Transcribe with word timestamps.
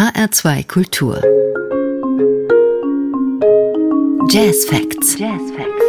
HR2 0.00 0.66
Kultur. 0.66 1.20
Jazz 4.30 4.64
Facts. 4.64 5.18
Jazz 5.18 5.42
Facts. 5.54 5.84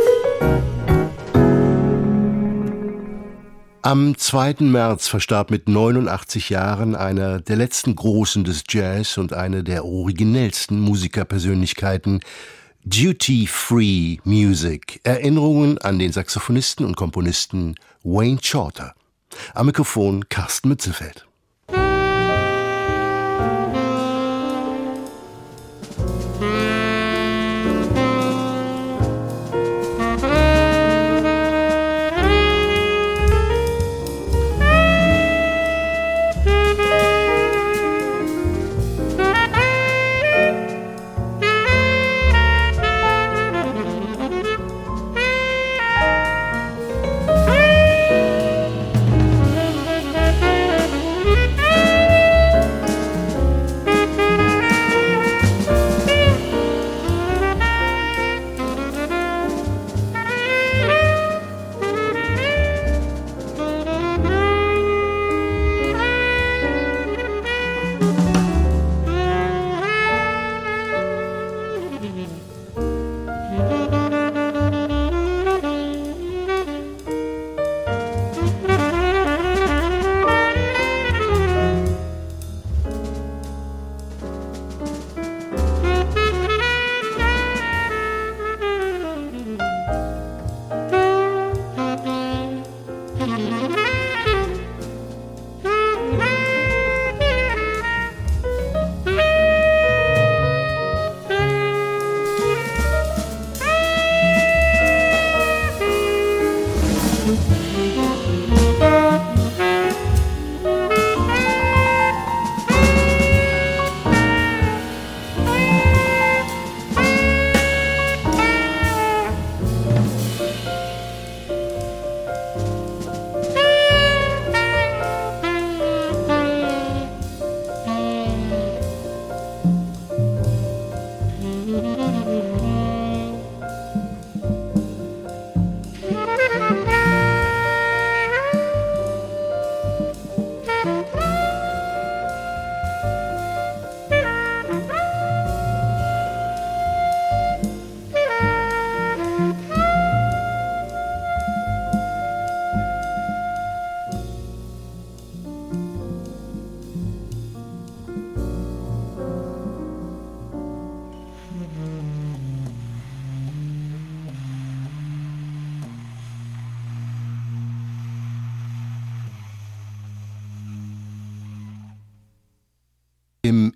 Am 3.83 4.17
2. 4.17 4.55
März 4.65 5.07
verstarb 5.07 5.49
mit 5.49 5.69
89 5.69 6.49
Jahren 6.49 6.97
einer 6.97 7.39
der 7.39 7.55
letzten 7.55 7.95
Großen 7.95 8.43
des 8.43 8.63
Jazz 8.67 9.17
und 9.17 9.31
eine 9.31 9.63
der 9.63 9.85
originellsten 9.85 10.81
Musikerpersönlichkeiten, 10.81 12.19
Duty 12.83 13.47
Free 13.47 14.17
Music. 14.25 14.99
Erinnerungen 15.03 15.77
an 15.77 15.99
den 15.99 16.11
Saxophonisten 16.11 16.85
und 16.85 16.97
Komponisten 16.97 17.75
Wayne 18.03 18.39
Shorter. 18.41 18.93
Am 19.53 19.67
Mikrofon 19.67 20.27
Carsten 20.27 20.67
Mützelfeld. 20.67 21.25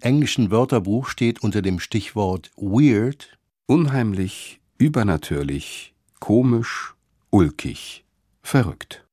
Englischen 0.05 0.51
Wörterbuch 0.51 1.09
steht 1.09 1.41
unter 1.41 1.63
dem 1.63 1.79
Stichwort 1.79 2.51
weird 2.55 3.39
unheimlich, 3.65 4.61
übernatürlich, 4.77 5.95
komisch, 6.19 6.93
ulkig, 7.31 8.05
verrückt. 8.43 9.03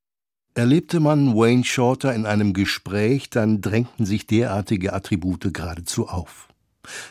Erlebte 0.54 1.00
man 1.00 1.34
Wayne 1.34 1.64
Shorter 1.64 2.14
in 2.14 2.26
einem 2.26 2.52
Gespräch, 2.52 3.31
dann 3.31 3.62
drängten 3.62 4.04
sich 4.04 4.26
derartige 4.26 4.92
Attribute 4.92 5.54
geradezu 5.54 6.08
auf. 6.08 6.48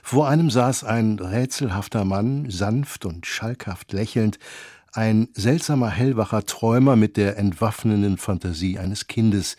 Vor 0.04 0.30
einem 0.30 0.52
saß 0.52 0.84
ein 0.84 1.18
rätselhafter 1.18 2.06
Mann, 2.06 2.52
sanft 2.52 3.06
und 3.06 3.26
schalkhaft 3.26 3.94
lächelnd, 3.94 4.38
ein 4.94 5.30
seltsamer 5.34 5.90
hellwacher 5.90 6.46
Träumer 6.46 6.96
mit 6.96 7.18
der 7.18 7.38
entwaffnenden 7.38 8.18
Fantasie 8.18 8.78
eines 8.78 9.08
Kindes, 9.08 9.58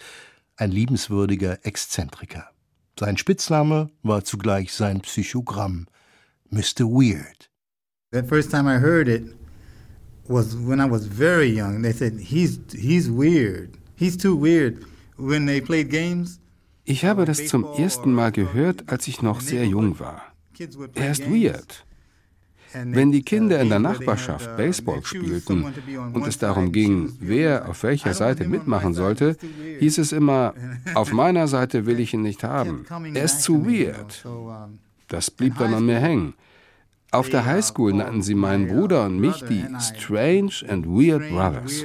ein 0.57 0.71
liebenswürdiger 0.71 1.67
Exzentriker. 1.67 2.53
Sein 2.99 3.17
Spitzname 3.17 3.91
war 4.03 4.25
zugleich 4.25 4.73
sein 4.73 5.01
Psychogramm, 5.01 5.87
Mr. 6.51 6.85
Weird. 6.85 7.51
The 8.13 8.23
first 8.23 8.51
time 8.51 8.69
I 8.69 8.79
heard 8.79 9.09
it 9.09 9.35
was 10.29 10.55
when 10.55 10.81
I 10.81 10.89
was 10.89 11.07
very 11.07 11.49
young. 11.49 11.83
They 11.83 11.93
said 11.93 12.21
he's 12.21 12.61
he's 12.73 13.09
weird. 13.09 13.79
He's 13.97 14.17
too 14.17 14.37
weird. 14.37 14.85
When 15.17 15.47
they 15.47 15.61
played 15.61 15.91
games. 15.91 16.39
Ich 16.85 17.05
habe 17.05 17.25
das 17.25 17.47
zum 17.47 17.65
ersten 17.79 18.13
Mal 18.13 18.33
gehört, 18.33 18.89
als 18.89 19.07
ich 19.09 19.23
noch 19.23 19.41
sehr 19.41 19.65
jung 19.67 19.99
war. 19.99 20.23
Er 20.95 21.13
ist 21.13 21.25
weird. 21.31 21.87
Wenn 22.75 23.13
die 23.13 23.23
Kinder 23.23 23.61
in 23.61 23.69
der 23.69 23.79
Nachbarschaft 23.79 24.57
Baseball 24.57 25.05
spielten 25.05 25.67
und 26.13 26.27
es 26.27 26.39
darum 26.39 26.73
ging, 26.73 27.13
wer 27.21 27.69
auf 27.69 27.83
welcher 27.83 28.15
Seite 28.15 28.47
mitmachen 28.47 28.95
sollte, 28.95 29.37
hieß 29.79 29.99
es 29.99 30.13
immer, 30.13 30.55
auf 30.95 31.13
meiner 31.13 31.49
Seite 31.49 31.87
will 31.87 32.01
ich 32.01 32.15
ihn 32.15 32.23
nicht 32.23 32.45
haben. 32.45 32.85
Er 33.15 33.25
ist 33.25 33.43
zu 33.43 33.67
weird. 33.67 34.25
Das 35.09 35.31
blieb 35.31 35.59
dann 35.59 35.75
an 35.75 35.87
mir 35.87 35.99
hängen. 35.99 36.35
Auf 37.11 37.29
der 37.29 37.45
Highschool 37.45 37.93
nannten 37.93 38.23
sie 38.23 38.35
meinen 38.35 38.69
Bruder 38.69 39.05
und 39.05 39.21
mich 39.21 39.45
die 39.45 39.67
Strange 39.79 40.55
and 40.67 40.87
Weird 40.87 41.29
Brothers. 41.29 41.85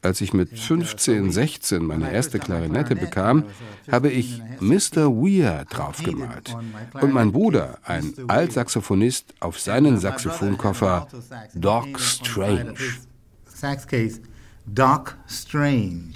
Als 0.00 0.20
ich 0.20 0.32
mit 0.32 0.56
15, 0.56 1.32
16 1.32 1.84
meine 1.84 2.12
erste 2.12 2.38
Klarinette 2.38 2.94
bekam, 2.94 3.44
habe 3.90 4.10
ich 4.10 4.40
Mr. 4.60 5.10
Weir 5.10 5.64
draufgemalt. 5.64 6.56
Und 7.00 7.12
mein 7.12 7.32
Bruder, 7.32 7.78
ein 7.82 8.14
Altsaxophonist, 8.28 9.34
auf 9.40 9.58
seinen 9.58 9.98
Saxophonkoffer 9.98 11.08
Doc 11.54 11.98
Strange. 11.98 12.74
Doc 14.66 15.16
Strange. 15.26 16.14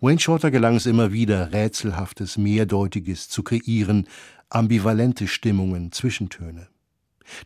Wayne 0.00 0.20
Shorter 0.20 0.50
gelang 0.50 0.76
es 0.76 0.84
immer 0.86 1.10
wieder, 1.12 1.52
rätselhaftes, 1.52 2.36
mehrdeutiges 2.36 3.30
zu 3.30 3.42
kreieren, 3.42 4.06
ambivalente 4.50 5.26
Stimmungen, 5.26 5.90
Zwischentöne. 5.92 6.68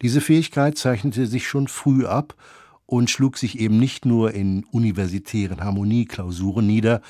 Diese 0.03 0.21
Fähigkeit 0.21 0.79
zeichnete 0.79 1.27
sich 1.27 1.47
schon 1.47 1.69
früh 1.69 2.07
ab 2.07 2.35
und 2.87 3.11
schlug 3.11 3.39
sich 3.39 3.59
eben 3.59 3.79
nicht 3.79 4.05
nur 4.05 4.35
in 4.35 4.65
universitären 4.71 5.63
Harmonieklausuren 5.63 6.67
nieder, 6.67 7.01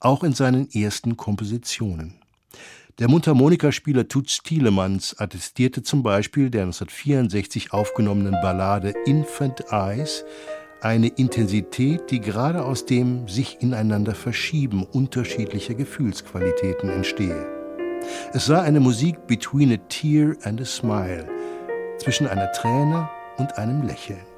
auch 0.00 0.22
in 0.22 0.32
seinen 0.32 0.70
ersten 0.70 1.16
Kompositionen. 1.16 2.14
Der 3.00 3.08
Mundharmonikaspieler 3.08 4.06
Toots 4.06 4.42
Thielemans 4.44 5.18
attestierte 5.18 5.82
zum 5.82 6.04
Beispiel 6.04 6.48
der 6.48 6.62
1964 6.62 7.72
aufgenommenen 7.72 8.34
Ballade 8.40 8.94
Infant 9.04 9.64
Eyes 9.72 10.24
eine 10.80 11.08
Intensität, 11.08 12.10
die 12.10 12.20
gerade 12.20 12.62
aus 12.64 12.84
dem 12.84 13.26
sich 13.26 13.60
ineinander 13.60 14.14
verschieben 14.14 14.84
unterschiedlicher 14.84 15.74
Gefühlsqualitäten 15.74 16.90
entstehe. 16.90 17.46
Es 18.32 18.46
sei 18.46 18.60
eine 18.60 18.80
Musik 18.80 19.26
between 19.26 19.72
a 19.72 19.78
tear 19.88 20.36
and 20.42 20.60
a 20.60 20.64
smile, 20.64 21.26
zwischen 21.98 22.26
einer 22.28 22.52
Träne 22.52 23.08
und 23.38 23.56
einem 23.56 23.82
Lächeln. 23.82 24.33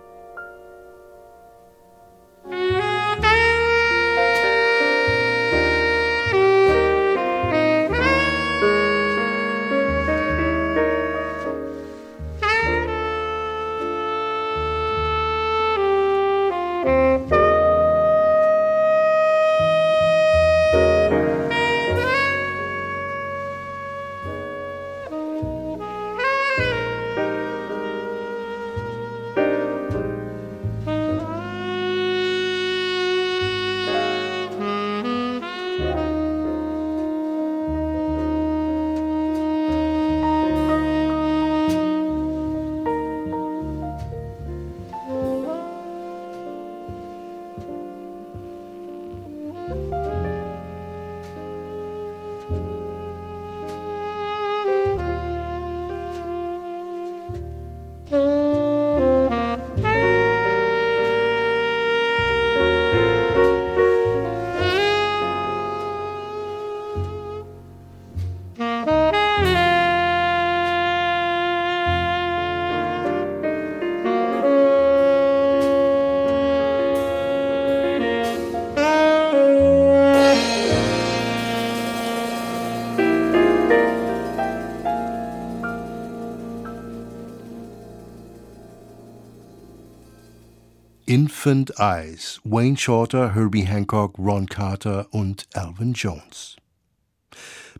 Infant 91.08 91.78
Eyes, 91.78 92.40
Wayne 92.42 92.76
Shorter, 92.76 93.32
Herbie 93.32 93.64
Hancock, 93.64 94.18
Ron 94.18 94.46
Carter 94.46 95.06
und 95.12 95.46
Alvin 95.54 95.92
Jones. 95.92 96.56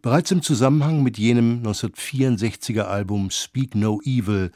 Bereits 0.01 0.31
im 0.31 0.43
Zusammenhang 0.43 1.03
mit 1.03 1.19
jenem 1.19 1.61
1964er 1.65 2.83
Album 2.83 3.33
Speak 3.33 3.75
No 3.75 4.01
Evil 4.05 4.53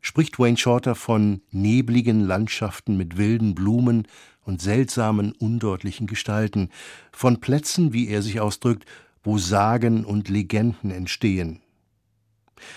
spricht 0.00 0.38
Wayne 0.38 0.56
Shorter 0.56 0.94
von 0.94 1.42
nebligen 1.50 2.20
Landschaften 2.20 2.96
mit 2.96 3.16
wilden 3.16 3.56
Blumen 3.56 4.06
und 4.44 4.62
seltsamen, 4.62 5.32
undeutlichen 5.32 6.06
Gestalten, 6.06 6.68
von 7.10 7.40
Plätzen, 7.40 7.92
wie 7.92 8.06
er 8.06 8.22
sich 8.22 8.38
ausdrückt, 8.38 8.84
wo 9.24 9.38
Sagen 9.38 10.04
und 10.04 10.28
Legenden 10.28 10.92
entstehen. 10.92 11.61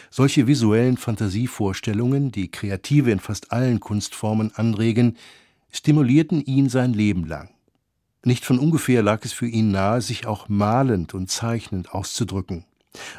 Solche 0.09 0.47
visuellen 0.47 0.97
Fantasievorstellungen, 0.97 2.31
die 2.31 2.51
Kreative 2.51 3.11
in 3.11 3.19
fast 3.19 3.51
allen 3.51 3.79
Kunstformen 3.79 4.51
anregen, 4.55 5.17
stimulierten 5.71 6.43
ihn 6.43 6.69
sein 6.69 6.93
Leben 6.93 7.25
lang. 7.25 7.49
Nicht 8.23 8.45
von 8.45 8.59
ungefähr 8.59 9.03
lag 9.03 9.23
es 9.23 9.33
für 9.33 9.47
ihn 9.47 9.71
nahe, 9.71 10.01
sich 10.01 10.25
auch 10.25 10.49
malend 10.49 11.13
und 11.13 11.29
zeichnend 11.29 11.93
auszudrücken. 11.93 12.65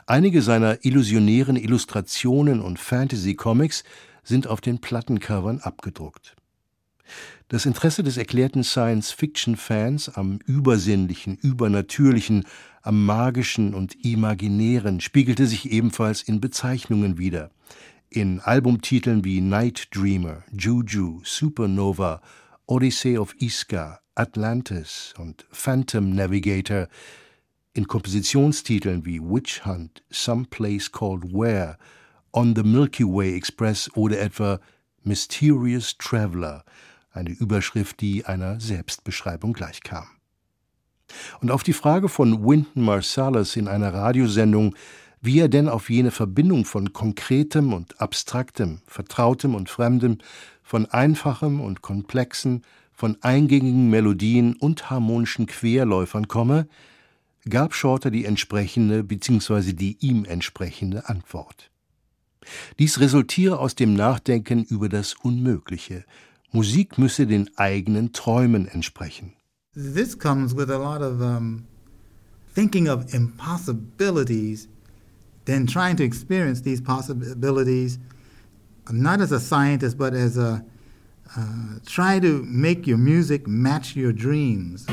Einige 0.07 0.43
seiner 0.43 0.85
illusionären 0.85 1.57
Illustrationen 1.57 2.61
und 2.61 2.79
Fantasy-Comics 2.79 3.85
sind 4.25 4.47
auf 4.47 4.61
den 4.61 4.81
Plattencovern 4.81 5.61
abgedruckt. 5.61 6.36
Das 7.49 7.67
Interesse 7.67 8.03
des 8.03 8.17
erklärten 8.17 8.65
Science-Fiction-Fans 8.65 10.11
am 10.11 10.39
Übersinnlichen, 10.47 11.37
Übernatürlichen, 11.37 12.45
am 12.83 13.05
Magischen 13.05 13.75
und 13.75 14.05
Imaginären 14.05 15.01
spiegelte 15.01 15.47
sich 15.47 15.71
ebenfalls 15.71 16.23
in 16.23 16.41
Bezeichnungen 16.41 17.19
wider. 17.19 17.51
In 18.11 18.41
Albumtiteln 18.41 19.25
wie 19.25 19.41
Night 19.41 19.89
Dreamer, 19.93 20.45
Juju, 20.53 21.21
Supernova 21.25 22.21
Odyssey 22.67 23.17
of 23.17 23.35
Iska, 23.41 24.01
Atlantis 24.17 25.15
und 25.19 25.47
Phantom 25.53 26.11
Navigator, 26.11 26.89
in 27.75 27.87
Kompositionstiteln 27.87 29.05
wie 29.05 29.21
Witch 29.21 29.65
Hunt, 29.65 30.03
Some 30.11 30.47
Place 30.47 30.91
Called 30.91 31.33
Where, 31.33 31.77
On 32.33 32.55
the 32.57 32.63
Milky 32.63 33.05
Way 33.05 33.37
Express 33.37 33.89
oder 33.95 34.19
etwa 34.19 34.59
Mysterious 35.05 35.97
Traveler, 35.97 36.65
eine 37.17 37.31
Überschrift, 37.31 38.01
die 38.01 38.27
einer 38.27 38.61
Selbstbeschreibung 38.61 39.53
gleichkam. 39.53 40.07
Und 41.41 41.51
auf 41.51 41.63
die 41.63 41.73
Frage 41.73 42.09
von 42.09 42.45
Wynton 42.45 42.83
Marsalis 42.83 43.57
in 43.57 43.69
einer 43.69 43.95
Radiosendung, 43.95 44.75
wie 45.21 45.41
er 45.41 45.49
denn 45.49 45.69
auf 45.69 45.91
jene 45.91 46.11
Verbindung 46.11 46.65
von 46.65 46.93
Konkretem 46.93 47.73
und 47.73 48.01
Abstraktem, 48.01 48.81
Vertrautem 48.87 49.55
und 49.55 49.71
Fremdem 49.71 50.19
von 50.63 50.87
einfachem 50.87 51.61
und 51.61 51.83
komplexen, 51.83 52.63
von 52.93 53.19
eingängigen 53.23 53.91
Melodien 53.91 54.55
und 54.55 54.91
harmonischen 54.91 55.47
Querläufern 55.47 56.29
komme, 56.29 56.67
gab 57.49 57.75
Shorter 57.75 58.11
die 58.11 58.25
entsprechende 58.25 59.05
bzw. 59.05 59.75
die 59.75 59.97
ihm 60.01 60.25
entsprechende 60.25 61.09
Antwort. 61.09 61.71
Dies 62.79 63.01
resultiere 63.01 63.59
aus 63.59 63.75
dem 63.75 63.95
Nachdenken 63.95 64.65
über 64.65 64.89
das 64.89 65.15
Unmögliche. 65.15 66.05
Musik 66.57 66.97
müsse 66.97 67.27
den 67.27 67.51
eigenen 67.57 68.13
Träumen 68.13 68.67
entsprechen. 68.67 69.33
This 69.75 70.19
comes 70.19 70.55
with 70.57 70.71
a 70.71 70.79
lot 70.79 71.03
of 71.03 71.21
um, 71.21 71.65
thinking 72.55 72.89
of 72.89 73.13
impossibilities, 73.13 74.69
then 75.45 75.67
trying 75.67 75.97
to 75.97 76.03
experience 76.03 76.63
these 76.63 76.81
possibilities 76.81 77.99
not 78.91 79.21
as 79.21 79.33
a 79.33 79.41
scientist, 79.41 79.99
but 79.99 80.15
as 80.15 80.39
a 80.39 80.65
uh, 81.37 81.79
try 81.87 82.21
to 82.21 82.43
make 82.45 82.87
your 82.87 82.99
music 82.99 83.47
match 83.47 83.97
your 83.97 84.13
dreams. 84.13 84.87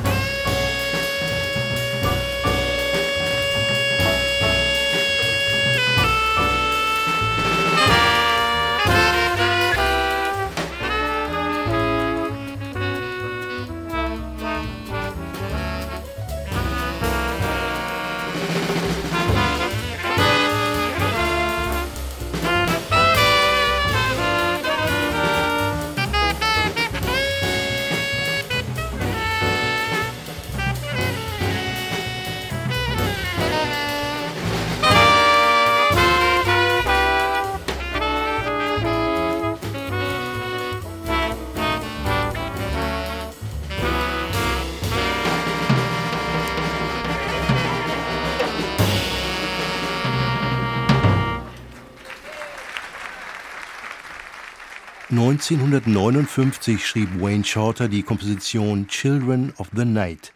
1959 55.24 56.86
schrieb 56.86 57.22
Wayne 57.22 57.46
Shorter 57.46 57.88
die 57.88 58.04
Komposition 58.04 58.90
Children 58.90 59.54
of 59.58 59.70
the 59.74 59.86
Night, 59.86 60.34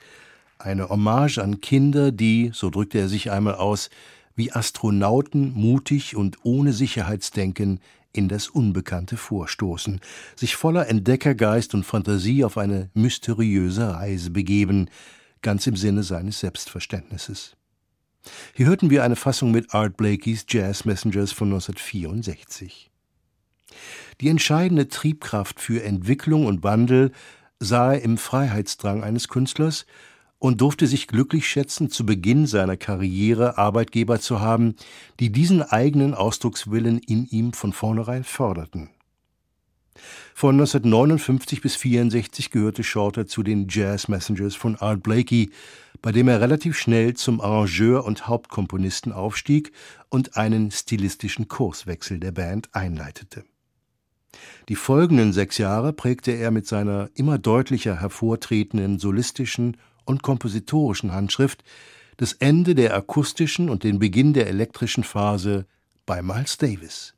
eine 0.60 0.88
Hommage 0.88 1.40
an 1.40 1.60
Kinder, 1.60 2.14
die, 2.14 2.52
so 2.54 2.70
drückte 2.70 2.98
er 2.98 3.10
sich 3.10 3.30
einmal 3.30 3.56
aus, 3.56 3.90
wie 4.38 4.54
Astronauten 4.54 5.52
mutig 5.54 6.16
und 6.16 6.38
ohne 6.44 6.72
Sicherheitsdenken 6.72 7.82
in 8.14 8.30
das 8.30 8.48
Unbekannte 8.48 9.18
vorstoßen, 9.18 10.00
sich 10.38 10.56
voller 10.56 10.88
Entdeckergeist 10.88 11.74
und 11.74 11.84
Fantasie 11.84 12.46
auf 12.46 12.58
eine 12.58 12.90
mysteriöse 12.94 13.94
Reise 13.94 14.30
begeben, 14.30 14.90
ganz 15.42 15.68
im 15.68 15.76
Sinne 15.76 16.04
seines 16.04 16.40
Selbstverständnisses. 16.40 17.58
Hier 18.54 18.68
hörten 18.68 18.90
wir 18.90 19.04
eine 19.04 19.18
Fassung 19.18 19.52
mit 19.52 19.74
Art 19.74 19.98
Blakey's 19.98 20.46
Jazz 20.48 20.86
Messengers 20.86 21.34
von 21.34 21.50
1964. 21.50 22.90
Die 24.22 24.30
entscheidende 24.30 24.88
Triebkraft 24.88 25.60
für 25.60 25.84
Entwicklung 25.84 26.46
und 26.46 26.64
Wandel 26.64 27.12
sah 27.60 27.94
er 27.94 28.02
im 28.02 28.18
Freiheitsdrang 28.18 29.04
eines 29.04 29.28
Künstlers 29.28 29.86
und 30.40 30.62
durfte 30.62 30.88
sich 30.88 31.08
glücklich 31.08 31.48
schätzen, 31.48 31.90
zu 31.90 32.06
Beginn 32.06 32.46
seiner 32.46 32.78
Karriere 32.78 33.58
Arbeitgeber 33.58 34.20
zu 34.20 34.40
haben, 34.40 34.76
die 35.20 35.32
diesen 35.32 35.64
eigenen 35.64 36.14
Ausdruckswillen 36.14 37.00
in 37.00 37.26
ihm 37.26 37.54
von 37.54 37.74
vornherein 37.74 38.24
förderten. 38.24 38.90
Von 40.36 40.56
1959 40.56 41.62
bis 41.62 41.74
1964 41.74 42.52
gehörte 42.52 42.84
Shorter 42.84 43.26
zu 43.26 43.42
den 43.42 43.68
Jazz 43.68 44.08
Messengers 44.08 44.56
von 44.56 44.76
Art 44.76 45.02
Blakey, 45.02 45.50
bei 46.04 46.12
dem 46.12 46.28
er 46.28 46.40
relativ 46.40 46.78
schnell 46.78 47.16
zum 47.16 47.42
Arrangeur 47.42 48.06
und 48.06 48.28
Hauptkomponisten 48.28 49.12
aufstieg 49.12 49.72
und 50.10 50.38
einen 50.38 50.70
stilistischen 50.70 51.48
Kurswechsel 51.48 52.20
der 52.20 52.32
Band 52.32 52.70
einleitete. 52.74 53.44
Die 54.70 54.76
folgenden 54.76 55.34
sechs 55.34 55.58
Jahre 55.58 55.94
prägte 55.94 56.32
er 56.32 56.52
mit 56.52 56.68
seiner 56.68 57.10
immer 57.16 57.38
deutlicher 57.38 58.00
hervortretenden 58.00 59.00
solistischen 59.00 59.78
und 60.06 60.24
kompositorischen 60.24 61.14
Handschrift 61.14 61.64
das 62.18 62.34
Ende 62.34 62.76
der 62.76 62.96
akustischen 62.96 63.70
und 63.70 63.84
den 63.84 64.00
Beginn 64.00 64.34
der 64.34 64.48
elektrischen 64.48 65.04
Phase 65.04 65.66
bei 66.06 66.22
Miles 66.22 66.58
Davis. 66.58 67.17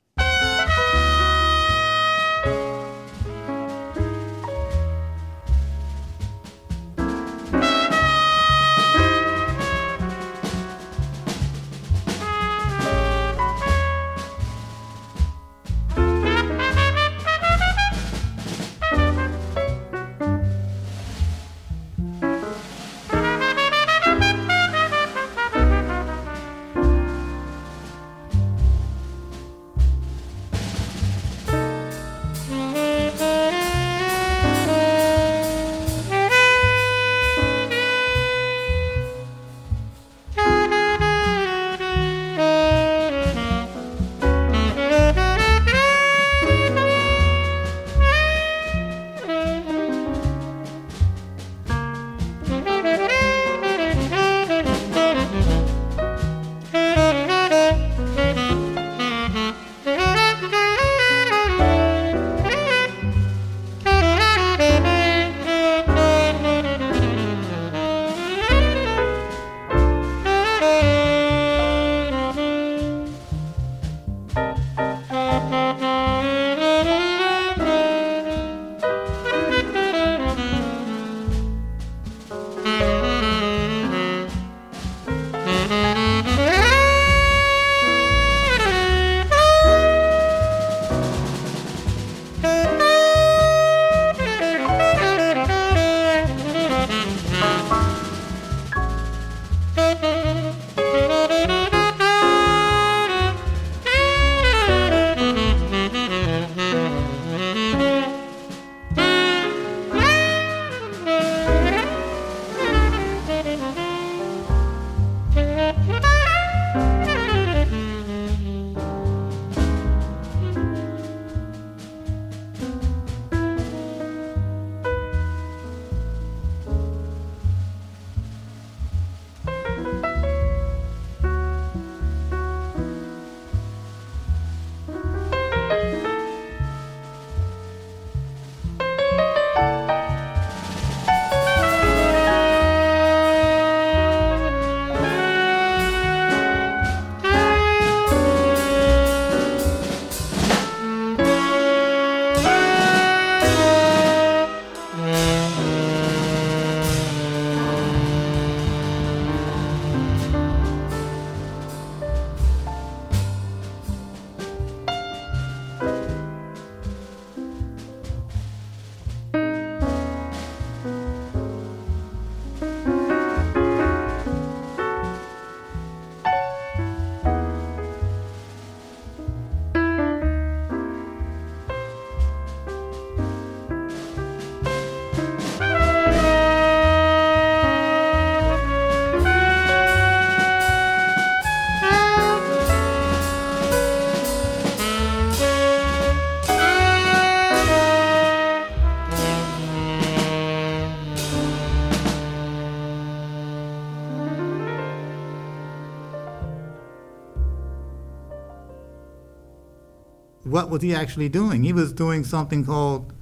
What 210.60 210.70
was 210.70 210.82
he 210.82 210.94
actually 210.94 211.30
doing? 211.30 211.64
He 211.64 211.74
was 211.74 211.94
doing 211.94 212.24
something 212.24 212.66
called 212.66 213.14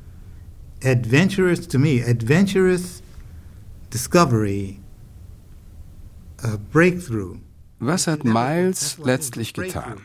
adventurous, 0.83 1.67
to 1.67 1.77
me, 1.77 2.01
adventurous 2.01 3.01
discovery, 3.89 4.79
a 6.43 6.57
breakthrough. 6.57 7.37
Was 7.79 8.07
hat 8.07 8.23
Miles 8.23 8.97
letztlich 8.97 9.53
getan? 9.53 9.97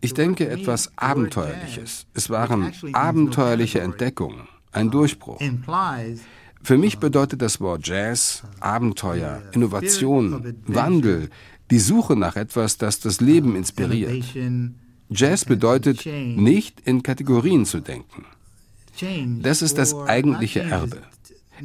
Ich 0.00 0.14
denke 0.14 0.48
etwas 0.48 0.90
Abenteuerliches. 0.96 2.06
Es 2.12 2.28
waren 2.28 2.72
abenteuerliche 2.92 3.80
Entdeckungen, 3.80 4.48
ein 4.72 4.90
Durchbruch. 4.90 5.40
Für 6.62 6.76
mich 6.76 6.98
bedeutet 6.98 7.40
das 7.40 7.60
Wort 7.60 7.86
Jazz 7.86 8.42
Abenteuer, 8.60 9.42
Innovation, 9.52 10.56
Wandel, 10.66 11.30
die 11.70 11.78
Suche 11.78 12.16
nach 12.16 12.36
etwas, 12.36 12.76
das 12.76 13.00
das 13.00 13.20
Leben 13.20 13.56
inspiriert. 13.56 14.24
Jazz 15.10 15.44
bedeutet, 15.44 16.06
nicht 16.06 16.80
in 16.84 17.02
Kategorien 17.02 17.64
zu 17.66 17.80
denken. 17.80 18.24
Das 19.42 19.62
ist 19.62 19.76
das 19.78 19.94
eigentliche 19.94 20.60
Erbe. 20.60 21.02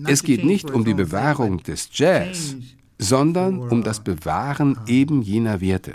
Es 0.06 0.24
geht 0.24 0.44
nicht 0.44 0.72
um 0.72 0.84
die 0.84 0.94
Bewahrung 0.94 1.64
des 1.64 1.90
Jazz, 1.94 2.56
sondern 2.98 3.60
um 3.60 3.84
das 3.84 4.00
Bewahren 4.04 4.78
eben 4.88 5.22
jener 5.22 5.62
Werte. 5.62 5.94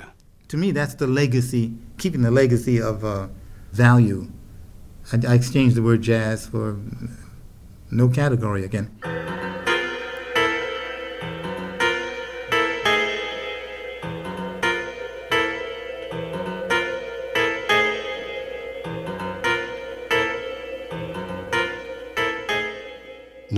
To 0.48 0.56
me, 0.56 0.72
that's 0.72 0.96
the 0.98 1.06
legacy, 1.06 1.72
keeping 1.96 2.22
legacy 2.30 2.82
of 2.82 3.04
uh, 3.04 3.28
value. 3.72 4.26
I, 5.12 5.16
I 5.24 5.34
exchanged 5.34 5.76
jazz 5.96 6.46
for 6.46 6.76
no 7.90 8.08
category 8.08 8.64
again. 8.64 8.88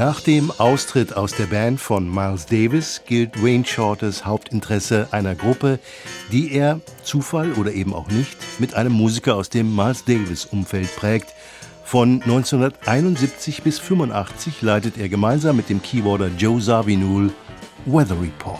Nach 0.04 0.20
dem 0.20 0.50
Austritt 0.50 1.16
aus 1.16 1.30
der 1.30 1.46
Band 1.46 1.80
von 1.80 2.12
Miles 2.12 2.46
Davis 2.46 3.02
gilt 3.06 3.40
Wayne 3.40 3.64
Shorters 3.64 4.24
Hauptinteresse 4.24 5.06
einer 5.12 5.36
Gruppe, 5.36 5.78
die 6.32 6.50
er, 6.50 6.80
Zufall 7.04 7.52
oder 7.52 7.72
eben 7.72 7.94
auch 7.94 8.08
nicht, 8.08 8.36
mit 8.58 8.74
einem 8.74 8.90
Musiker 8.90 9.36
aus 9.36 9.48
dem 9.48 9.76
Miles 9.76 10.04
Davis-Umfeld 10.04 10.96
prägt. 10.96 11.32
Von 11.84 12.20
1971 12.20 13.62
bis 13.62 13.78
1985 13.78 14.62
leitet 14.62 14.98
er 14.98 15.08
gemeinsam 15.08 15.54
mit 15.54 15.68
dem 15.68 15.80
Keyboarder 15.80 16.32
Joe 16.36 16.60
Zawinul 16.60 17.30
Weather 17.86 18.20
Report. 18.20 18.58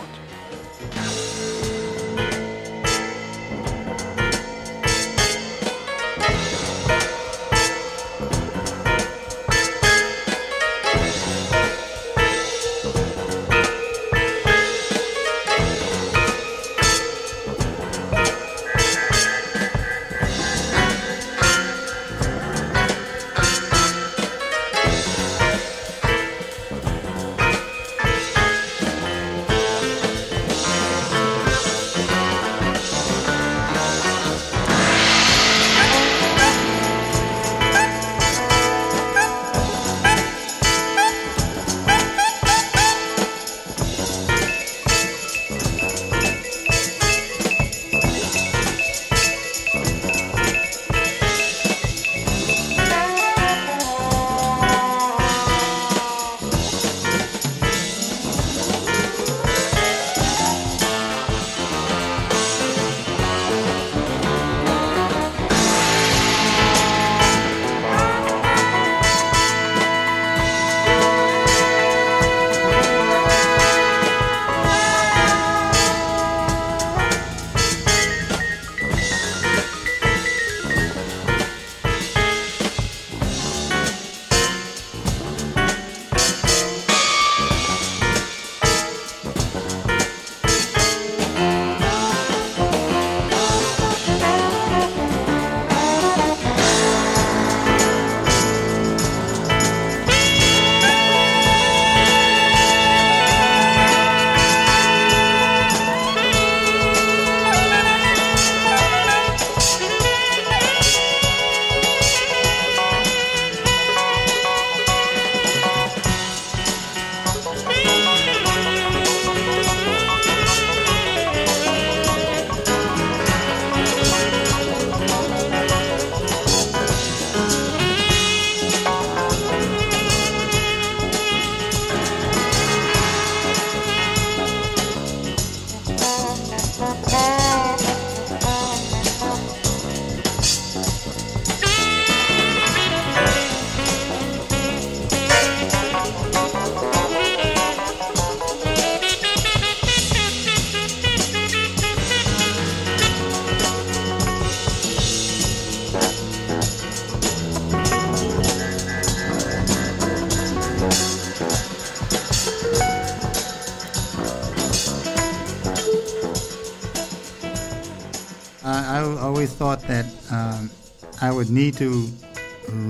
Need 171.53 171.77
to 171.77 172.09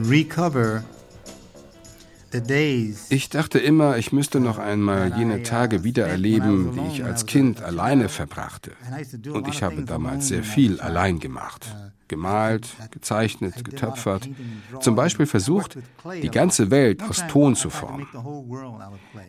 recover 0.10 0.84
ich 3.10 3.30
dachte 3.30 3.60
immer, 3.60 3.98
ich 4.00 4.12
müsste 4.12 4.40
noch 4.40 4.58
einmal 4.58 5.16
jene 5.16 5.44
Tage 5.44 5.84
wiedererleben, 5.84 6.74
die 6.74 6.96
ich 6.96 7.04
als 7.04 7.28
Kind 7.28 7.62
alleine 7.62 8.10
verbrachte. 8.10 8.72
Und 9.32 9.48
ich 9.48 9.62
habe 9.62 9.84
damals 9.84 10.30
sehr 10.30 10.42
viel 10.42 10.80
allein 10.80 11.20
gemacht. 11.20 11.76
Gemalt, 12.08 12.68
gezeichnet, 12.90 13.64
getöpfert. 13.64 14.28
Zum 14.80 14.96
Beispiel 14.96 15.28
versucht, 15.28 15.78
die 16.24 16.30
ganze 16.30 16.72
Welt 16.72 17.04
aus 17.04 17.24
Ton 17.28 17.56
zu 17.56 17.70
formen. 17.70 18.08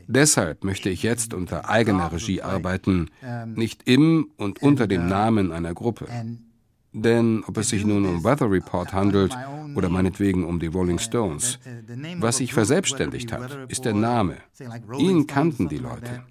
Deshalb 0.07 0.64
möchte 0.64 0.88
ich 0.88 1.03
jetzt 1.03 1.35
unter 1.35 1.68
eigener 1.68 2.11
Regie 2.11 2.40
arbeiten, 2.40 3.11
nicht 3.55 3.83
im 3.87 4.31
und 4.38 4.62
unter 4.62 4.87
dem 4.87 5.09
Namen 5.09 5.53
einer 5.53 5.75
Gruppe. 5.75 6.07
Denn 6.95 7.43
ob 7.47 7.59
es 7.59 7.71
sich 7.71 7.85
nun 7.85 8.07
um 8.07 8.23
Weather 8.23 8.49
Report 8.49 8.93
handelt 8.93 9.37
oder 9.75 9.89
meinetwegen 9.89 10.45
um 10.45 10.61
die 10.61 10.69
Rolling 10.69 11.01
Stones, 11.01 11.59
was 12.19 12.37
sich 12.37 12.55
verselbstständigt 12.55 13.33
hat, 13.33 13.69
ist 13.69 13.85
der 13.85 13.95
Name. 13.95 14.37
Ihn 14.97 15.27
kannten 15.27 15.69
die 15.69 15.79
Leute. 15.79 16.23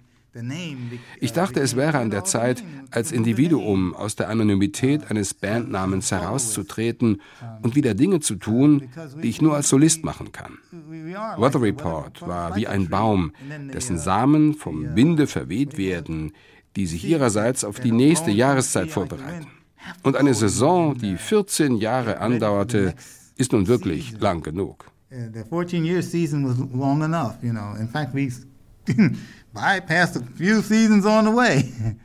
Ich 1.20 1.32
dachte, 1.32 1.60
es 1.60 1.76
wäre 1.76 1.98
an 1.98 2.10
der 2.10 2.24
Zeit, 2.24 2.64
als 2.90 3.12
Individuum 3.12 3.94
aus 3.94 4.16
der 4.16 4.30
Anonymität 4.30 5.10
eines 5.10 5.34
Bandnamens 5.34 6.10
herauszutreten 6.10 7.20
und 7.62 7.76
wieder 7.76 7.94
Dinge 7.94 8.20
zu 8.20 8.36
tun, 8.36 8.88
die 9.22 9.28
ich 9.28 9.42
nur 9.42 9.54
als 9.54 9.68
Solist 9.68 10.02
machen 10.02 10.32
kann. 10.32 10.58
Weather 10.72 11.62
Report 11.62 12.22
war 12.22 12.56
wie 12.56 12.66
ein 12.66 12.88
Baum, 12.88 13.32
dessen 13.72 13.98
Samen 13.98 14.54
vom 14.54 14.96
Winde 14.96 15.26
verweht 15.26 15.76
werden, 15.76 16.32
die 16.74 16.86
sich 16.86 17.04
ihrerseits 17.04 17.62
auf 17.62 17.78
die 17.78 17.92
nächste 17.92 18.32
Jahreszeit 18.32 18.90
vorbereiten. 18.90 19.46
Und 20.02 20.16
eine 20.16 20.34
Saison, 20.34 20.96
die 20.96 21.16
14 21.16 21.76
Jahre 21.76 22.20
andauerte, 22.20 22.94
ist 23.36 23.52
nun 23.52 23.66
wirklich 23.66 24.18
lang 24.20 24.42
genug. 24.42 24.86
The 25.10 25.42
14-year 25.42 26.02
season 26.02 26.44
was 26.44 26.58
long 26.72 27.02
enough, 27.02 27.34
you 27.42 27.52
know. 27.52 27.74
In 27.78 27.88
fact, 27.88 28.14
we 28.14 28.32
bypassed 29.54 30.16
a 30.16 30.22
few 30.36 30.60
seasons 30.60 31.06
on 31.06 31.26
the 31.26 31.32
way. 31.32 31.72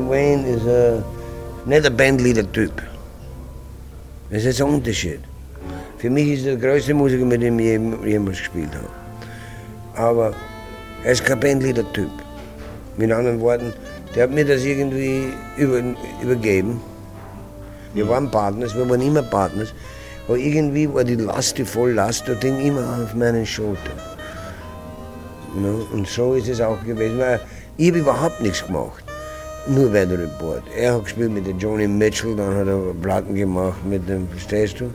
nicht 0.00 1.86
ein 1.86 1.96
Bandleader-Typ. 1.96 2.72
Das 4.30 4.44
ist 4.44 4.60
ein 4.60 4.68
Unterschied. 4.68 5.20
Für 5.98 6.10
mich 6.10 6.28
ist 6.28 6.46
er 6.46 6.56
der 6.56 6.70
größte 6.70 6.94
Musiker, 6.94 7.24
mit 7.24 7.42
dem 7.42 7.58
ich 7.58 7.78
jemals 8.06 8.38
gespielt 8.38 8.70
habe. 8.74 8.88
Aber 9.94 10.34
er 11.04 11.12
ist 11.12 11.24
kein 11.24 11.40
Bandleader-Typ. 11.40 12.10
Mit 12.96 13.12
anderen 13.12 13.40
Worten, 13.40 13.72
der 14.14 14.24
hat 14.24 14.30
mir 14.30 14.44
das 14.44 14.64
irgendwie 14.64 15.32
über, 15.56 15.82
übergeben. 16.22 16.80
Wir 17.94 18.08
waren 18.08 18.30
Partners, 18.30 18.74
wir 18.74 18.88
waren 18.88 19.00
immer 19.00 19.22
Partners. 19.22 19.72
Aber 20.26 20.36
irgendwie 20.36 20.92
war 20.92 21.04
die 21.04 21.14
Last, 21.14 21.58
die 21.58 21.64
Volllast, 21.64 22.28
das 22.28 22.38
Ding 22.40 22.60
immer 22.60 23.02
auf 23.02 23.14
meinen 23.14 23.46
Schultern. 23.46 23.98
Und 25.92 26.06
so 26.06 26.34
ist 26.34 26.48
es 26.48 26.60
auch 26.60 26.82
gewesen. 26.84 27.20
Ich 27.76 27.88
habe 27.88 27.98
überhaupt 27.98 28.40
nichts 28.40 28.64
gemacht. 28.66 29.07
Nur 29.66 29.92
Weather 29.92 30.18
Report. 30.18 30.62
Er 30.76 30.94
hat 30.94 31.04
gespielt 31.04 31.32
mit 31.32 31.46
dem 31.46 31.58
Johnny 31.58 31.86
Mitchell, 31.86 32.36
dann 32.36 32.54
hat 32.54 32.66
er 32.66 32.80
Platten 33.02 33.34
gemacht 33.34 33.84
mit 33.84 34.08
dem, 34.08 34.28
verstehst 34.28 34.80
du? 34.80 34.90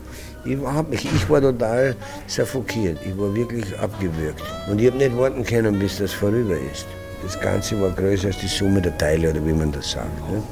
Ich, 0.46 0.58
nicht. 0.90 1.06
ich 1.06 1.30
war 1.30 1.42
total 1.42 1.96
suffokiert. 2.28 2.98
Ich 3.06 3.18
war 3.18 3.34
wirklich 3.34 3.66
abgewürgt. 3.80 4.42
Und 4.70 4.82
ich 4.82 4.88
habe 4.88 4.98
nicht 4.98 5.18
warten 5.18 5.44
können, 5.44 5.80
bis 5.80 6.00
das 6.00 6.12
vorüber 6.12 6.56
ist. 6.72 6.86
Das 7.24 7.40
Ganze 7.40 7.80
war 7.80 7.92
größer 7.92 8.28
als 8.28 8.40
die 8.40 8.48
Summe 8.48 8.82
der 8.82 8.98
Teile, 8.98 9.30
oder 9.30 9.46
wie 9.46 9.54
man 9.54 9.72
das 9.72 9.92
sagt. 9.92 10.08
Ne? 10.30 10.44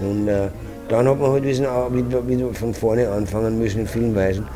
Und 0.00 0.28
äh, 0.28 0.48
dann 0.88 1.06
hat 1.08 1.20
man 1.20 1.30
halt 1.30 1.44
wieder, 1.44 2.26
wieder 2.26 2.54
von 2.54 2.74
vorne 2.74 3.08
anfangen 3.08 3.58
müssen 3.58 3.82
in 3.82 3.86
vielen 3.86 4.14
Weisen. 4.16 4.46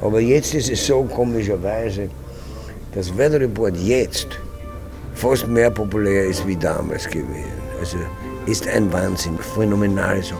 Aber 0.00 0.18
jetzt 0.18 0.54
ist 0.54 0.70
es 0.70 0.84
so 0.84 1.04
komischerweise, 1.04 2.08
dass 2.94 3.16
Weather 3.16 3.40
Report 3.40 3.76
jetzt 3.76 4.26
fast 5.14 5.46
mehr 5.46 5.70
populär 5.70 6.24
ist 6.24 6.44
wie 6.46 6.56
damals 6.56 7.06
gewesen. 7.06 7.52
Also 7.78 7.98
ist 8.46 8.66
ein 8.68 8.92
Wahnsinn, 8.92 9.38
phänomenal 9.38 10.22
so. 10.22 10.36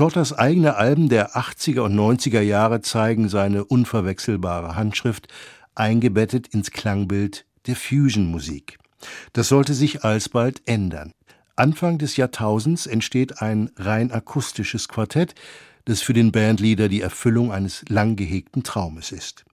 Shorters 0.00 0.32
eigene 0.32 0.76
Alben 0.76 1.10
der 1.10 1.36
80er 1.36 1.80
und 1.80 1.94
90er 1.94 2.40
Jahre 2.40 2.80
zeigen 2.80 3.28
seine 3.28 3.66
unverwechselbare 3.66 4.74
Handschrift, 4.74 5.28
eingebettet 5.74 6.48
ins 6.48 6.70
Klangbild 6.70 7.44
der 7.66 7.76
Fusion-Musik. 7.76 8.78
Das 9.34 9.48
sollte 9.48 9.74
sich 9.74 10.02
alsbald 10.02 10.62
ändern. 10.64 11.12
Anfang 11.54 11.98
des 11.98 12.16
Jahrtausends 12.16 12.86
entsteht 12.86 13.42
ein 13.42 13.72
rein 13.76 14.10
akustisches 14.10 14.88
Quartett, 14.88 15.34
das 15.84 16.00
für 16.00 16.14
den 16.14 16.32
Bandleader 16.32 16.88
die 16.88 17.02
Erfüllung 17.02 17.52
eines 17.52 17.84
lang 17.90 18.16
gehegten 18.16 18.62
Traumes 18.62 19.12
ist. 19.12 19.44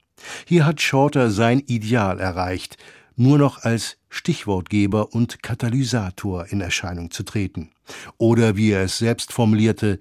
Hier 0.46 0.64
hat 0.64 0.80
Shorter 0.80 1.30
sein 1.30 1.60
Ideal 1.66 2.20
erreicht, 2.20 2.78
nur 3.16 3.36
noch 3.36 3.64
als 3.64 3.98
Stichwortgeber 4.08 5.12
und 5.12 5.42
Katalysator 5.42 6.46
in 6.46 6.62
Erscheinung 6.62 7.10
zu 7.10 7.22
treten. 7.22 7.68
Oder 8.16 8.56
wie 8.56 8.70
er 8.70 8.84
es 8.84 8.96
selbst 8.96 9.30
formulierte, 9.30 9.98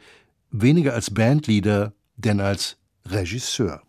weniger 0.52 0.94
als 0.94 1.12
Bandleader 1.12 1.94
denn 2.16 2.40
als 2.40 2.78
Regisseur. 3.06 3.82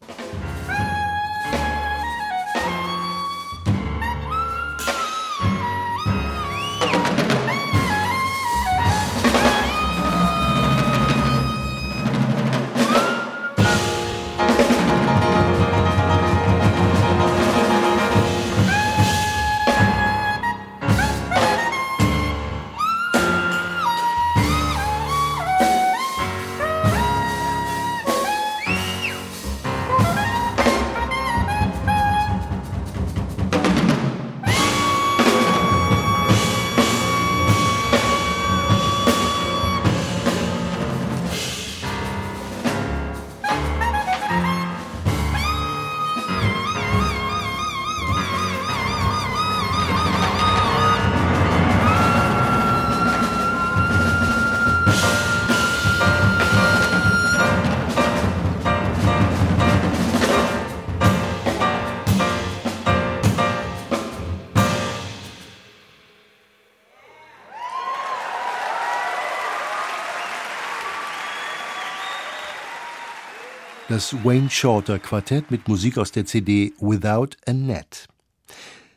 Das 73.88 74.14
Wayne 74.22 74.50
Shorter 74.50 74.98
Quartett 74.98 75.50
mit 75.50 75.66
Musik 75.66 75.96
aus 75.96 76.12
der 76.12 76.26
CD 76.26 76.74
Without 76.78 77.30
a 77.46 77.54
Net. 77.54 78.06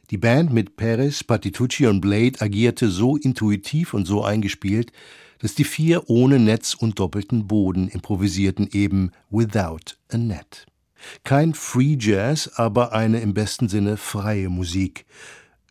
Die 0.10 0.18
Band 0.18 0.52
mit 0.52 0.76
Perez, 0.76 1.24
Patitucci 1.24 1.88
und 1.88 2.02
Blade 2.02 2.42
agierte 2.42 2.90
so 2.90 3.16
intuitiv 3.16 3.94
und 3.94 4.06
so 4.06 4.22
eingespielt, 4.22 4.92
dass 5.40 5.56
die 5.56 5.64
vier 5.64 6.10
ohne 6.10 6.40
Netz 6.40 6.74
und 6.74 7.00
doppelten 7.00 7.48
Boden 7.48 7.88
improvisierten 7.88 8.68
eben 8.74 9.12
Without 9.30 9.96
a 10.10 10.18
Net. 10.18 10.66
Kein 11.24 11.54
Free 11.54 11.96
Jazz, 11.98 12.50
aber 12.56 12.92
eine 12.92 13.22
im 13.22 13.34
besten 13.34 13.70
Sinne 13.70 13.96
freie 13.96 14.50
Musik. 14.50 15.06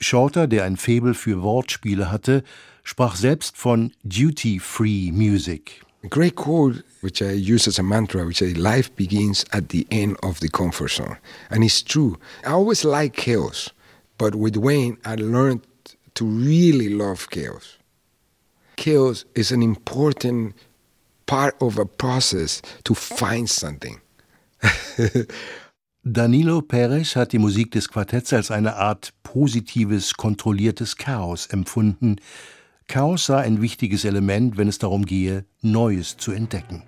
Shorter, 0.01 0.47
der 0.47 0.65
ein 0.65 0.79
Faible 0.79 1.13
für 1.13 1.43
Wortspiele 1.43 2.11
hatte, 2.11 2.43
sprach 2.85 3.17
selbst 3.17 3.59
von 3.59 3.93
Duty-Free 4.03 5.13
Music. 5.13 5.83
Great 6.09 6.35
quote, 6.35 6.83
which 7.03 7.21
I 7.21 7.33
use 7.33 7.69
as 7.69 7.79
a 7.79 7.83
mantra, 7.83 8.25
which 8.25 8.41
is 8.41 8.57
life 8.57 8.95
begins 8.97 9.45
at 9.53 9.69
the 9.69 9.87
end 9.91 10.17
of 10.23 10.41
the 10.41 10.49
comfort 10.49 10.89
zone. 10.89 11.19
And 11.51 11.63
it's 11.63 11.83
true. 11.83 12.19
I 12.45 12.53
always 12.53 12.85
like 12.85 13.15
chaos, 13.15 13.71
but 14.17 14.35
with 14.35 14.57
Wayne, 14.57 14.97
I 15.05 15.17
learned 15.17 15.67
to 16.15 16.25
really 16.25 16.89
love 16.89 17.29
chaos. 17.31 17.77
Chaos 18.77 19.27
is 19.35 19.53
an 19.53 19.63
important 19.63 20.55
part 21.27 21.55
of 21.61 21.79
a 21.79 21.85
process 21.85 22.63
to 22.85 22.95
find 22.95 23.49
something. 23.49 24.01
Danilo 26.03 26.63
Perez 26.63 27.15
hat 27.15 27.33
die 27.33 27.39
Musik 27.39 27.73
des 27.73 27.87
Quartetts 27.87 28.33
als 28.33 28.51
eine 28.51 28.77
Art 28.77 29.13
positives, 29.23 30.15
kontrolliertes 30.15 30.97
Chaos 30.97 31.47
empfunden, 31.47 32.17
Chaos 32.91 33.27
sei 33.27 33.43
ein 33.43 33.63
wichtiges 33.63 34.05
Element, 34.05 34.57
wenn 34.59 34.67
es 34.67 34.79
darum 34.79 35.07
gehe, 35.07 35.45
Neues 35.63 36.17
zu 36.17 36.33
entdecken. 36.33 36.83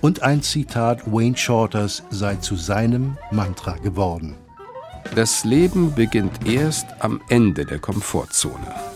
Und 0.00 0.22
ein 0.22 0.40
Zitat 0.40 1.12
Wayne 1.12 1.36
Shorters 1.36 2.02
sei 2.08 2.36
zu 2.36 2.56
seinem 2.56 3.18
Mantra 3.30 3.76
geworden. 3.76 4.36
Das 5.14 5.44
Leben 5.44 5.94
beginnt 5.94 6.46
erst 6.46 6.86
am 7.00 7.20
Ende 7.28 7.66
der 7.66 7.78
Komfortzone. 7.78 8.95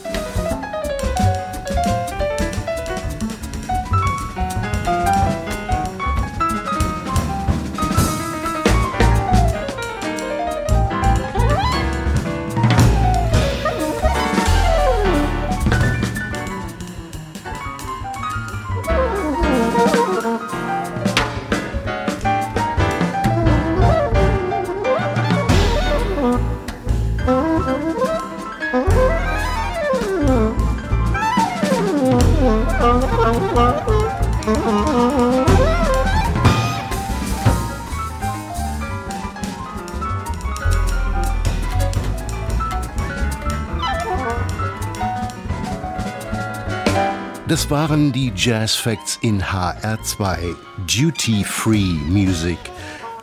Das 47.50 47.68
waren 47.68 48.12
die 48.12 48.32
Jazz 48.36 48.76
Facts 48.76 49.18
in 49.22 49.42
HR2 49.42 50.54
Duty 50.86 51.42
Free 51.42 51.94
Music. 52.08 52.58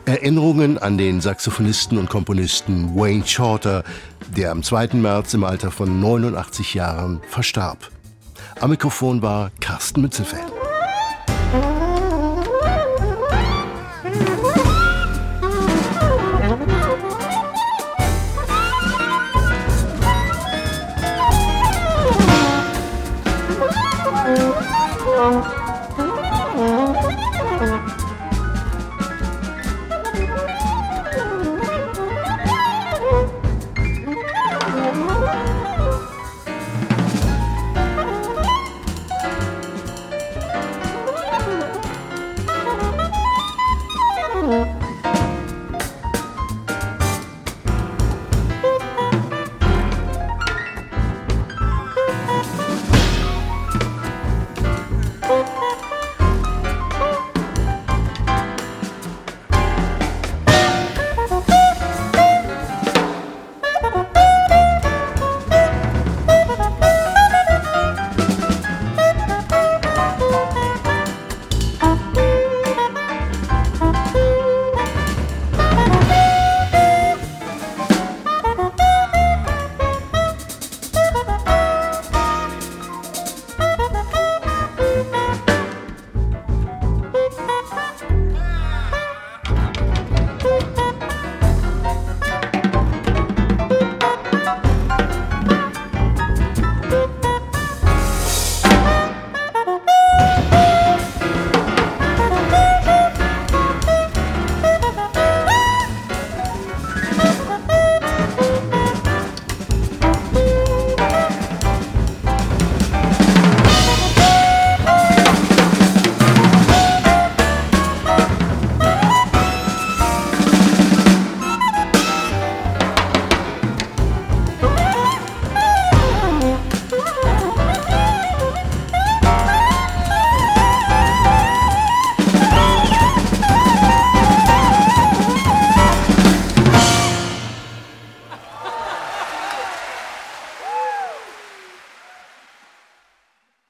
Erinnerungen 0.04 0.76
an 0.76 0.98
den 0.98 1.22
Saxophonisten 1.22 1.96
und 1.96 2.10
Komponisten 2.10 2.94
Wayne 2.94 3.26
Shorter, 3.26 3.84
der 4.36 4.50
am 4.50 4.62
2. 4.62 4.88
März 4.94 5.32
im 5.32 5.44
Alter 5.44 5.70
von 5.70 6.00
89 6.00 6.74
Jahren 6.74 7.22
verstarb. 7.28 7.90
Am 8.60 8.70
Mikrofon 8.70 9.22
war 9.22 9.52
Carsten 9.60 10.00
Mützelfeld. 10.00 10.57